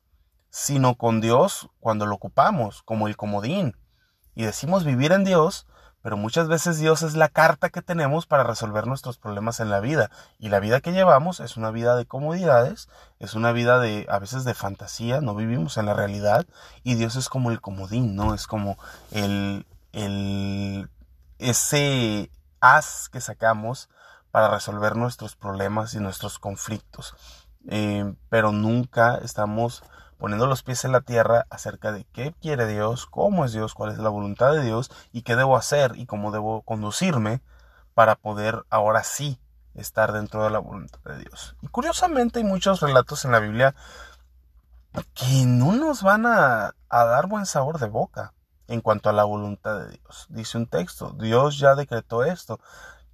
sino 0.49 0.95
con 0.95 1.21
Dios 1.21 1.69
cuando 1.79 2.05
lo 2.05 2.15
ocupamos, 2.15 2.83
como 2.83 3.07
el 3.07 3.15
comodín. 3.15 3.77
Y 4.35 4.43
decimos 4.43 4.83
vivir 4.83 5.11
en 5.13 5.23
Dios, 5.23 5.67
pero 6.01 6.17
muchas 6.17 6.47
veces 6.47 6.79
Dios 6.79 7.03
es 7.03 7.15
la 7.15 7.29
carta 7.29 7.69
que 7.69 7.81
tenemos 7.81 8.25
para 8.25 8.43
resolver 8.43 8.87
nuestros 8.87 9.17
problemas 9.17 9.59
en 9.59 9.69
la 9.69 9.79
vida. 9.79 10.09
Y 10.39 10.49
la 10.49 10.59
vida 10.59 10.81
que 10.81 10.91
llevamos 10.91 11.39
es 11.39 11.57
una 11.57 11.71
vida 11.71 11.95
de 11.95 12.05
comodidades, 12.05 12.89
es 13.19 13.35
una 13.35 13.51
vida 13.51 13.79
de 13.79 14.07
a 14.09 14.19
veces 14.19 14.43
de 14.43 14.53
fantasía, 14.53 15.21
no 15.21 15.35
vivimos 15.35 15.77
en 15.77 15.85
la 15.85 15.93
realidad. 15.93 16.45
Y 16.83 16.95
Dios 16.95 17.15
es 17.15 17.29
como 17.29 17.51
el 17.51 17.61
comodín, 17.61 18.15
¿no? 18.15 18.33
Es 18.33 18.47
como 18.47 18.77
el, 19.11 19.65
el, 19.93 20.89
ese 21.37 22.31
as 22.59 23.09
que 23.09 23.21
sacamos 23.21 23.89
para 24.31 24.49
resolver 24.49 24.95
nuestros 24.95 25.35
problemas 25.35 25.93
y 25.93 25.99
nuestros 25.99 26.39
conflictos. 26.39 27.15
Eh, 27.67 28.15
pero 28.29 28.51
nunca 28.51 29.19
estamos 29.23 29.83
poniendo 30.21 30.45
los 30.45 30.61
pies 30.61 30.85
en 30.85 30.91
la 30.91 31.01
tierra 31.01 31.47
acerca 31.49 31.91
de 31.91 32.05
qué 32.13 32.35
quiere 32.39 32.67
Dios, 32.67 33.07
cómo 33.07 33.43
es 33.43 33.53
Dios, 33.53 33.73
cuál 33.73 33.91
es 33.91 33.97
la 33.97 34.09
voluntad 34.09 34.51
de 34.51 34.61
Dios 34.61 34.91
y 35.11 35.23
qué 35.23 35.35
debo 35.35 35.57
hacer 35.57 35.93
y 35.95 36.05
cómo 36.05 36.31
debo 36.31 36.61
conducirme 36.61 37.41
para 37.95 38.15
poder 38.15 38.63
ahora 38.69 39.03
sí 39.03 39.39
estar 39.73 40.11
dentro 40.11 40.43
de 40.43 40.51
la 40.51 40.59
voluntad 40.59 40.99
de 41.05 41.17
Dios. 41.17 41.55
Y 41.61 41.69
curiosamente 41.69 42.37
hay 42.37 42.45
muchos 42.45 42.81
relatos 42.81 43.25
en 43.25 43.31
la 43.31 43.39
Biblia 43.39 43.73
que 45.15 45.45
no 45.47 45.71
nos 45.71 46.03
van 46.03 46.27
a, 46.27 46.75
dar 46.87 47.25
buen 47.25 47.47
sabor 47.47 47.79
de 47.79 47.87
boca 47.87 48.35
en 48.67 48.81
cuanto 48.81 49.09
a 49.09 49.13
la 49.13 49.23
voluntad 49.23 49.79
de 49.79 49.89
Dios. 49.89 50.27
Dice 50.29 50.59
un 50.59 50.67
texto, 50.67 51.15
Dios 51.19 51.57
ya 51.57 51.73
decretó 51.73 52.23
esto. 52.23 52.59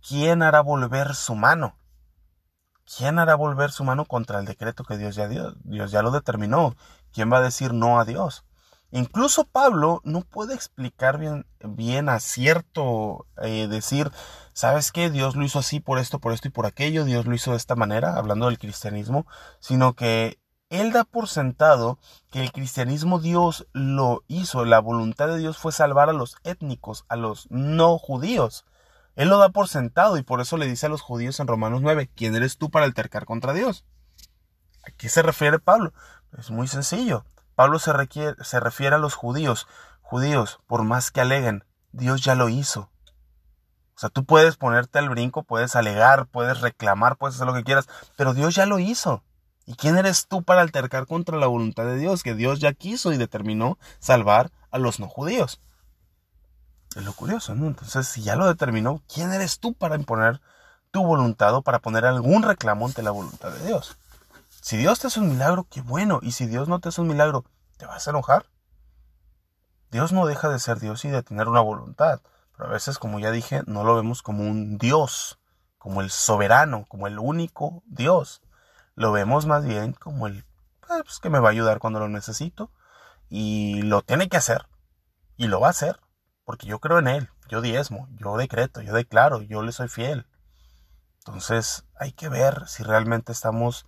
¿Quién 0.05 0.43
hará 0.43 0.59
volver 0.59 1.15
su 1.15 1.35
mano? 1.35 1.77
¿Quién 2.95 3.19
hará 3.19 3.35
volver 3.35 3.71
su 3.71 3.83
mano 3.83 4.05
contra 4.05 4.39
el 4.39 4.45
decreto 4.45 4.85
que 4.85 4.97
Dios 4.97 5.15
ya 5.15 5.27
dio? 5.27 5.53
Dios 5.65 5.91
ya 5.91 6.01
lo 6.01 6.11
determinó. 6.11 6.75
¿Quién 7.13 7.31
va 7.31 7.37
a 7.37 7.41
decir 7.41 7.73
no 7.73 7.99
a 7.99 8.05
Dios? 8.05 8.43
Incluso 8.91 9.43
Pablo 9.43 10.01
no 10.05 10.21
puede 10.21 10.53
explicar 10.53 11.17
bien, 11.17 11.45
bien 11.59 12.07
a 12.07 12.19
cierto 12.19 13.27
eh, 13.41 13.67
decir, 13.67 14.11
¿sabes 14.53 14.91
qué? 14.93 15.09
Dios 15.09 15.35
lo 15.35 15.43
hizo 15.43 15.59
así 15.59 15.81
por 15.81 15.99
esto, 15.99 16.19
por 16.19 16.31
esto 16.31 16.47
y 16.47 16.51
por 16.51 16.65
aquello, 16.65 17.03
Dios 17.03 17.25
lo 17.25 17.35
hizo 17.35 17.51
de 17.51 17.57
esta 17.57 17.75
manera, 17.75 18.15
hablando 18.15 18.45
del 18.45 18.59
cristianismo, 18.59 19.27
sino 19.59 19.93
que 19.93 20.39
él 20.69 20.91
da 20.91 21.03
por 21.03 21.27
sentado 21.27 21.97
que 22.29 22.41
el 22.41 22.51
cristianismo 22.51 23.19
Dios 23.19 23.67
lo 23.73 24.23
hizo, 24.27 24.65
la 24.65 24.79
voluntad 24.79 25.27
de 25.27 25.37
Dios 25.37 25.57
fue 25.57 25.71
salvar 25.71 26.09
a 26.09 26.13
los 26.13 26.37
étnicos, 26.43 27.05
a 27.07 27.15
los 27.15 27.49
no 27.49 27.97
judíos. 27.97 28.65
Él 29.15 29.29
lo 29.29 29.37
da 29.37 29.49
por 29.49 29.67
sentado 29.67 30.17
y 30.17 30.23
por 30.23 30.41
eso 30.41 30.57
le 30.57 30.67
dice 30.67 30.85
a 30.85 30.89
los 30.89 31.01
judíos 31.01 31.39
en 31.39 31.47
Romanos 31.47 31.81
9, 31.81 32.09
¿quién 32.15 32.35
eres 32.35 32.57
tú 32.57 32.69
para 32.69 32.85
altercar 32.85 33.25
contra 33.25 33.53
Dios? 33.53 33.85
¿A 34.83 34.91
qué 34.91 35.09
se 35.09 35.21
refiere 35.21 35.59
Pablo? 35.59 35.93
Es 36.37 36.51
muy 36.51 36.67
sencillo. 36.67 37.25
Pablo 37.55 37.79
se, 37.79 37.91
se 38.41 38.59
refiere 38.59 38.95
a 38.95 38.99
los 38.99 39.15
judíos. 39.15 39.67
Judíos, 40.01 40.59
por 40.67 40.83
más 40.83 41.11
que 41.11 41.21
aleguen, 41.21 41.63
Dios 41.91 42.21
ya 42.21 42.35
lo 42.35 42.49
hizo. 42.49 42.89
O 43.95 43.99
sea, 43.99 44.09
tú 44.09 44.25
puedes 44.25 44.57
ponerte 44.57 44.99
al 44.99 45.09
brinco, 45.09 45.43
puedes 45.43 45.75
alegar, 45.75 46.27
puedes 46.27 46.61
reclamar, 46.61 47.17
puedes 47.17 47.35
hacer 47.35 47.47
lo 47.47 47.53
que 47.55 47.63
quieras, 47.63 47.87
pero 48.15 48.35
Dios 48.35 48.53
ya 48.53 48.67
lo 48.67 48.77
hizo. 48.77 49.23
¿Y 49.65 49.73
quién 49.73 49.97
eres 49.97 50.27
tú 50.27 50.43
para 50.43 50.61
altercar 50.61 51.07
contra 51.07 51.37
la 51.37 51.47
voluntad 51.47 51.85
de 51.85 51.97
Dios? 51.97 52.23
Que 52.23 52.35
Dios 52.35 52.59
ya 52.59 52.73
quiso 52.73 53.11
y 53.11 53.17
determinó 53.17 53.79
salvar 53.99 54.51
a 54.69 54.77
los 54.77 54.99
no 54.99 55.07
judíos. 55.09 55.59
Es 56.95 57.03
lo 57.03 57.13
curioso, 57.13 57.55
¿no? 57.55 57.67
Entonces, 57.67 58.07
si 58.07 58.21
ya 58.21 58.35
lo 58.35 58.47
determinó, 58.47 59.01
¿quién 59.13 59.33
eres 59.33 59.59
tú 59.59 59.73
para 59.73 59.95
imponer 59.95 60.41
tu 60.91 61.03
voluntad 61.03 61.53
o 61.55 61.63
para 61.63 61.79
poner 61.79 62.05
algún 62.05 62.43
reclamo 62.43 62.85
ante 62.85 63.03
la 63.03 63.11
voluntad 63.11 63.51
de 63.51 63.65
Dios? 63.65 63.97
Si 64.67 64.75
Dios 64.75 64.99
te 64.99 65.07
hace 65.07 65.21
un 65.21 65.29
milagro, 65.29 65.65
qué 65.71 65.79
bueno. 65.79 66.19
Y 66.21 66.33
si 66.33 66.45
Dios 66.45 66.67
no 66.67 66.81
te 66.81 66.89
hace 66.89 66.99
un 66.99 67.07
milagro, 67.07 67.45
¿te 67.77 67.85
vas 67.85 68.05
a 68.05 68.09
enojar? 68.09 68.47
Dios 69.91 70.11
no 70.11 70.25
deja 70.25 70.49
de 70.49 70.59
ser 70.59 70.81
Dios 70.81 71.05
y 71.05 71.07
de 71.07 71.23
tener 71.23 71.47
una 71.47 71.61
voluntad. 71.61 72.19
Pero 72.51 72.67
a 72.67 72.73
veces, 72.73 72.99
como 72.99 73.17
ya 73.17 73.31
dije, 73.31 73.61
no 73.65 73.85
lo 73.85 73.95
vemos 73.95 74.21
como 74.21 74.43
un 74.43 74.77
Dios, 74.77 75.39
como 75.77 76.01
el 76.01 76.09
soberano, 76.09 76.85
como 76.89 77.07
el 77.07 77.17
único 77.17 77.81
Dios. 77.85 78.41
Lo 78.93 79.13
vemos 79.13 79.45
más 79.45 79.63
bien 79.63 79.93
como 79.93 80.27
el 80.27 80.43
pues, 80.85 81.19
que 81.21 81.29
me 81.29 81.39
va 81.39 81.47
a 81.47 81.51
ayudar 81.53 81.79
cuando 81.79 82.01
lo 82.01 82.09
necesito. 82.09 82.69
Y 83.29 83.83
lo 83.83 84.01
tiene 84.01 84.27
que 84.27 84.35
hacer. 84.35 84.67
Y 85.37 85.47
lo 85.47 85.61
va 85.61 85.67
a 85.67 85.69
hacer 85.69 86.01
porque 86.43 86.67
yo 86.67 86.79
creo 86.79 86.99
en 86.99 87.07
Él, 87.07 87.29
yo 87.47 87.61
diezmo, 87.61 88.09
yo 88.19 88.35
decreto, 88.35 88.81
yo 88.81 88.91
declaro, 88.91 89.41
yo 89.43 89.61
le 89.61 89.71
soy 89.71 89.87
fiel. 89.87 90.27
Entonces 91.19 91.85
hay 91.97 92.11
que 92.11 92.27
ver 92.27 92.67
si 92.67 92.83
realmente 92.83 93.31
estamos 93.31 93.85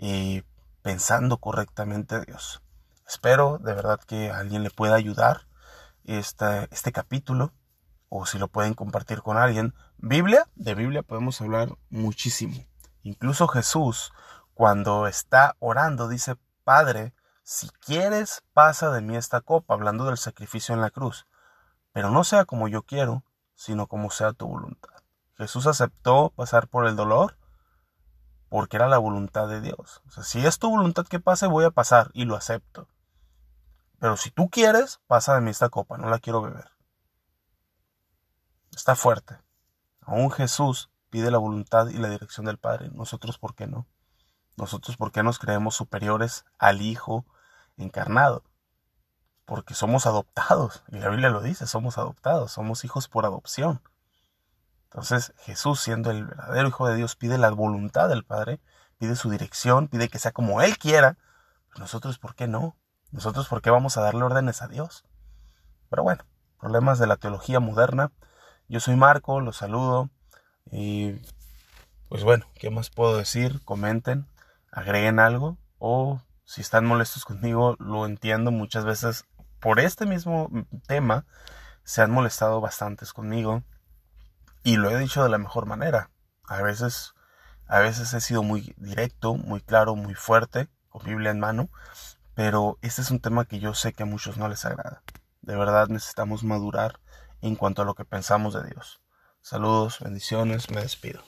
eh, 0.00 0.42
pensando 0.82 1.36
correctamente 1.36 2.24
Dios. 2.24 2.60
Espero 3.06 3.58
de 3.58 3.72
verdad 3.72 4.00
que 4.00 4.32
alguien 4.32 4.64
le 4.64 4.70
pueda 4.70 4.96
ayudar 4.96 5.46
este, 6.04 6.66
este 6.72 6.90
capítulo 6.90 7.52
o 8.08 8.26
si 8.26 8.38
lo 8.38 8.48
pueden 8.48 8.74
compartir 8.74 9.22
con 9.22 9.36
alguien. 9.36 9.72
Biblia, 9.98 10.48
de 10.56 10.74
Biblia 10.74 11.04
podemos 11.04 11.40
hablar 11.40 11.76
muchísimo. 11.88 12.66
Incluso 13.04 13.46
Jesús, 13.46 14.12
cuando 14.54 15.06
está 15.06 15.54
orando, 15.60 16.08
dice, 16.08 16.34
Padre, 16.64 17.14
si 17.44 17.68
quieres, 17.84 18.42
pasa 18.52 18.90
de 18.90 19.00
mí 19.00 19.16
esta 19.16 19.40
copa, 19.40 19.74
hablando 19.74 20.06
del 20.06 20.18
sacrificio 20.18 20.74
en 20.74 20.80
la 20.80 20.90
cruz 20.90 21.26
pero 21.92 22.10
no 22.10 22.24
sea 22.24 22.44
como 22.44 22.68
yo 22.68 22.82
quiero, 22.82 23.24
sino 23.54 23.86
como 23.86 24.10
sea 24.10 24.32
tu 24.32 24.46
voluntad. 24.46 24.90
Jesús 25.36 25.66
aceptó 25.66 26.32
pasar 26.36 26.68
por 26.68 26.86
el 26.86 26.96
dolor 26.96 27.36
porque 28.50 28.76
era 28.76 28.86
la 28.88 28.98
voluntad 28.98 29.48
de 29.48 29.62
Dios. 29.62 30.02
O 30.06 30.10
sea, 30.10 30.22
si 30.22 30.44
es 30.44 30.58
tu 30.58 30.68
voluntad 30.68 31.06
que 31.06 31.20
pase, 31.20 31.46
voy 31.46 31.64
a 31.64 31.70
pasar 31.70 32.10
y 32.12 32.26
lo 32.26 32.36
acepto. 32.36 32.86
Pero 33.98 34.18
si 34.18 34.30
tú 34.30 34.50
quieres, 34.50 35.00
pasa 35.06 35.34
de 35.34 35.40
mí 35.40 35.50
esta 35.50 35.70
copa, 35.70 35.96
no 35.96 36.10
la 36.10 36.18
quiero 36.18 36.42
beber. 36.42 36.70
Está 38.76 38.94
fuerte. 38.94 39.38
Aún 40.02 40.30
Jesús 40.30 40.90
pide 41.08 41.30
la 41.30 41.38
voluntad 41.38 41.88
y 41.88 41.96
la 41.96 42.10
dirección 42.10 42.44
del 42.44 42.58
Padre. 42.58 42.90
Nosotros, 42.92 43.38
¿por 43.38 43.54
qué 43.54 43.66
no? 43.66 43.86
Nosotros, 44.58 44.98
¿por 44.98 45.12
qué 45.12 45.22
nos 45.22 45.38
creemos 45.38 45.74
superiores 45.74 46.44
al 46.58 46.82
Hijo 46.82 47.24
encarnado? 47.78 48.42
porque 49.50 49.74
somos 49.74 50.06
adoptados, 50.06 50.84
y 50.92 51.00
la 51.00 51.08
Biblia 51.08 51.28
lo 51.28 51.42
dice, 51.42 51.66
somos 51.66 51.98
adoptados, 51.98 52.52
somos 52.52 52.84
hijos 52.84 53.08
por 53.08 53.26
adopción. 53.26 53.82
Entonces 54.90 55.32
Jesús, 55.38 55.80
siendo 55.80 56.10
el 56.10 56.26
verdadero 56.26 56.68
Hijo 56.68 56.88
de 56.88 56.96
Dios, 56.96 57.14
pide 57.14 57.38
la 57.38 57.50
voluntad 57.50 58.08
del 58.08 58.24
Padre, 58.24 58.60
pide 58.98 59.14
su 59.14 59.30
dirección, 59.30 59.86
pide 59.86 60.08
que 60.08 60.18
sea 60.18 60.32
como 60.32 60.62
Él 60.62 60.78
quiera. 60.78 61.16
Nosotros, 61.78 62.18
¿por 62.18 62.34
qué 62.34 62.48
no? 62.48 62.76
Nosotros, 63.12 63.46
¿por 63.46 63.62
qué 63.62 63.70
vamos 63.70 63.96
a 63.96 64.00
darle 64.00 64.24
órdenes 64.24 64.62
a 64.62 64.68
Dios? 64.68 65.04
Pero 65.90 66.02
bueno, 66.02 66.24
problemas 66.58 66.98
de 66.98 67.06
la 67.06 67.16
teología 67.16 67.60
moderna. 67.60 68.10
Yo 68.68 68.80
soy 68.80 68.96
Marco, 68.96 69.40
los 69.40 69.58
saludo. 69.58 70.10
Y 70.72 71.20
pues 72.08 72.24
bueno, 72.24 72.46
¿qué 72.54 72.70
más 72.70 72.90
puedo 72.90 73.16
decir? 73.16 73.64
Comenten, 73.64 74.26
agreguen 74.72 75.20
algo 75.20 75.56
o 75.78 76.20
si 76.44 76.62
están 76.62 76.84
molestos 76.84 77.24
conmigo, 77.24 77.76
lo 77.78 78.06
entiendo. 78.06 78.50
Muchas 78.50 78.84
veces 78.84 79.24
por 79.60 79.78
este 79.78 80.04
mismo 80.04 80.50
tema 80.88 81.26
se 81.84 82.02
han 82.02 82.10
molestado 82.10 82.60
bastantes 82.60 83.12
conmigo 83.12 83.62
y 84.62 84.76
lo 84.76 84.90
he 84.90 84.98
dicho 84.98 85.22
de 85.22 85.28
la 85.28 85.38
mejor 85.38 85.66
manera. 85.66 86.10
A 86.44 86.62
veces, 86.62 87.14
a 87.66 87.78
veces 87.78 88.12
he 88.14 88.20
sido 88.20 88.42
muy 88.42 88.74
directo, 88.76 89.34
muy 89.34 89.60
claro, 89.60 89.96
muy 89.96 90.14
fuerte, 90.14 90.68
con 90.88 91.04
Biblia 91.04 91.30
en 91.30 91.40
mano, 91.40 91.70
pero 92.34 92.78
este 92.82 93.02
es 93.02 93.10
un 93.10 93.20
tema 93.20 93.44
que 93.44 93.60
yo 93.60 93.74
sé 93.74 93.92
que 93.92 94.02
a 94.02 94.06
muchos 94.06 94.36
no 94.36 94.48
les 94.48 94.64
agrada. 94.64 95.02
De 95.42 95.56
verdad 95.56 95.88
necesitamos 95.88 96.44
madurar 96.44 97.00
en 97.40 97.56
cuanto 97.56 97.82
a 97.82 97.84
lo 97.84 97.94
que 97.94 98.04
pensamos 98.04 98.54
de 98.54 98.64
Dios. 98.64 99.00
Saludos, 99.40 100.00
bendiciones, 100.00 100.70
me 100.70 100.82
despido. 100.82 101.22